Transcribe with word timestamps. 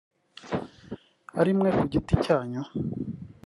ari 1.39 1.51
mwe 1.57 1.69
ku 1.77 1.83
giti 1.91 2.15
cyanyu 2.25 2.61